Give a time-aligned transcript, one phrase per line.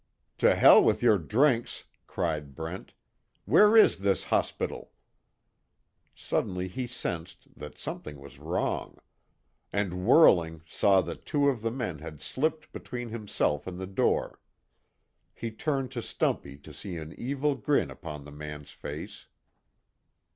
[0.39, 2.95] "To hell with your drinks!" cried Brent,
[3.45, 4.93] "Where is this hospital?"
[6.15, 8.97] Suddenly he sensed that something was wrong.
[9.71, 14.39] And whirling saw that two of the men had slipped between himself and the door.
[15.35, 19.27] He turned to Stumpy to see an evil grin upon the man's face.